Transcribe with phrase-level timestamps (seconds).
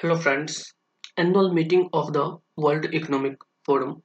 [0.00, 0.74] Hello friends,
[1.16, 4.04] annual meeting of the World Economic Forum.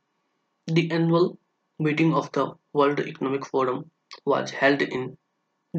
[0.65, 1.37] The annual
[1.77, 3.91] meeting of the World Economic Forum
[4.25, 5.15] was held in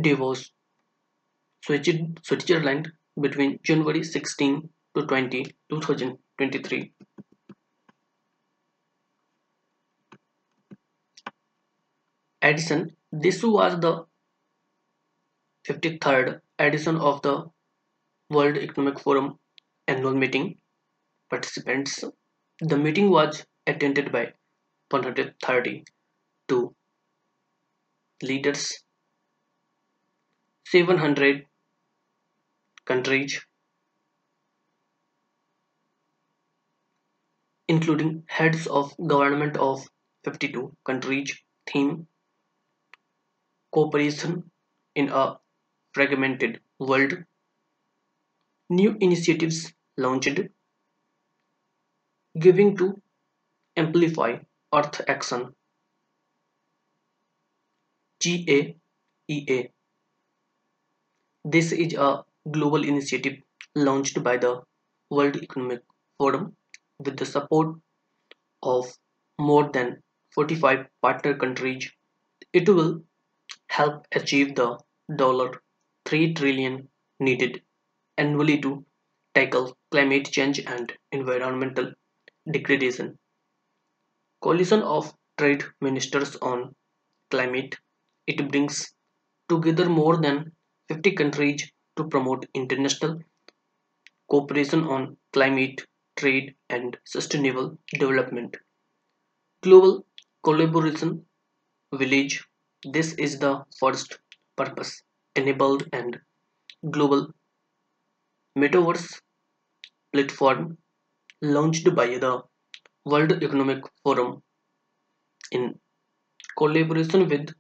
[0.01, 0.53] Davos,
[1.65, 6.93] Switzerland between January 16 to 20, 2023.
[12.41, 14.07] Edition This was the
[15.67, 17.51] 53rd edition of the
[18.31, 19.41] World Economic Forum
[19.89, 20.59] annual meeting.
[21.31, 22.05] Participants
[22.61, 24.35] The meeting was attended by
[24.91, 26.77] 132
[28.23, 28.83] leaders,
[30.67, 31.47] 700
[32.87, 33.45] countries,
[37.69, 39.87] including heads of government of
[40.25, 41.39] 52 countries.
[41.67, 42.09] Theme
[43.73, 44.51] Cooperation
[44.95, 45.39] in a
[45.93, 47.25] Fragmented World.
[48.69, 50.41] New initiatives launched,
[52.39, 53.03] giving to
[53.77, 54.39] amplify
[54.75, 55.55] Earth Action
[58.21, 59.71] GAEA.
[61.47, 63.39] This is a global initiative
[63.75, 64.63] launched by the
[65.09, 65.81] World Economic
[66.19, 66.55] Forum
[66.99, 67.77] with the support
[68.63, 68.87] of
[69.39, 70.03] more than
[70.35, 71.91] 45 partner countries.
[72.53, 73.05] It will
[73.69, 74.79] help achieve the
[75.11, 76.89] $3 trillion
[77.21, 77.63] needed
[78.19, 78.85] annually to
[79.35, 81.93] tackle climate change and environmental
[82.51, 83.19] degradation.
[84.41, 86.77] Coalition of Trade Ministers on
[87.33, 87.77] Climate.
[88.29, 88.95] It brings
[89.49, 90.53] together more than
[90.89, 93.23] 50 countries to promote international
[94.31, 95.81] cooperation on climate,
[96.17, 98.55] trade, and sustainable development.
[99.65, 100.07] Global
[100.45, 101.27] Collaboration
[101.95, 102.45] Village.
[102.85, 104.19] This is the first
[104.57, 105.03] purpose
[105.37, 106.21] enabled and
[106.91, 107.33] global
[108.57, 109.21] metaverse
[110.15, 110.79] platform
[111.43, 112.43] launched by the
[113.05, 114.43] World Economic Forum
[115.51, 115.81] in
[116.59, 117.55] collaboration with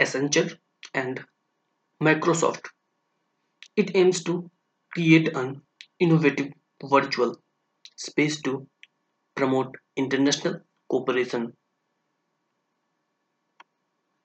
[0.00, 0.58] Accenture
[0.92, 1.24] and
[2.02, 2.70] Microsoft.
[3.76, 4.50] It aims to
[4.92, 5.62] create an
[5.98, 6.52] innovative
[6.84, 7.40] virtual
[7.96, 8.68] space to
[9.36, 10.60] promote international
[10.90, 11.56] cooperation